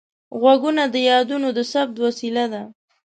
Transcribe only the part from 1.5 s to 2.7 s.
د ثبت وسیله ده